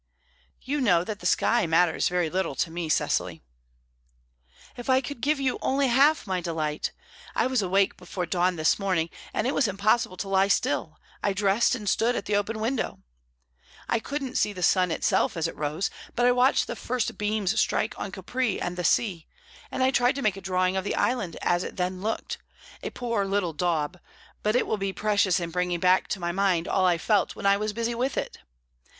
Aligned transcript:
"You 0.63 0.81
know 0.81 1.03
that 1.03 1.19
the 1.19 1.27
sky 1.27 1.67
matters 1.67 2.09
very 2.09 2.27
little 2.27 2.55
to 2.55 2.71
me, 2.71 2.89
Cecily." 2.89 3.43
"If 4.75 4.89
I 4.89 4.99
could 4.99 5.21
give 5.21 5.39
you 5.39 5.59
only 5.61 5.89
half 5.89 6.25
my 6.25 6.41
delight! 6.41 6.91
I 7.35 7.45
was 7.45 7.61
awake 7.61 7.97
before 7.97 8.25
dawn 8.25 8.55
this 8.55 8.79
morning, 8.79 9.11
and 9.31 9.45
it 9.45 9.53
was 9.53 9.67
impossible 9.67 10.17
to 10.17 10.27
lie 10.27 10.47
still. 10.47 10.97
I 11.21 11.33
dressed 11.33 11.75
and 11.75 11.87
stood 11.87 12.15
at 12.15 12.25
the 12.25 12.35
open 12.35 12.59
window. 12.59 13.03
I 13.87 13.99
couldn't 13.99 14.39
see 14.39 14.53
the 14.53 14.63
sun 14.63 14.89
itself 14.89 15.37
as 15.37 15.47
it 15.47 15.55
rose, 15.55 15.91
but 16.15 16.25
I 16.25 16.31
watched 16.31 16.65
the 16.65 16.75
first 16.75 17.15
beams 17.19 17.59
strike 17.59 17.93
on 17.99 18.11
Capri 18.11 18.59
and 18.59 18.77
the 18.77 18.83
sea; 18.83 19.27
and 19.69 19.83
I 19.83 19.91
tried 19.91 20.15
to 20.15 20.23
make 20.23 20.35
a 20.35 20.41
drawing 20.41 20.75
of 20.75 20.83
the 20.83 20.95
island 20.95 21.37
as 21.43 21.63
it 21.63 21.75
then 21.77 22.01
looked, 22.01 22.39
a 22.81 22.89
poor 22.89 23.23
little 23.23 23.53
daub, 23.53 23.99
but 24.41 24.55
it 24.55 24.65
will 24.65 24.77
be 24.77 24.93
precious 24.93 25.39
in 25.39 25.51
bringing 25.51 25.79
back 25.79 26.07
to 26.07 26.19
my 26.19 26.31
mind 26.31 26.67
all 26.67 26.87
I 26.87 26.97
felt 26.97 27.35
when 27.35 27.45
I 27.45 27.55
was 27.57 27.71
busy 27.71 27.93
with 27.93 28.17
it. 28.17 28.39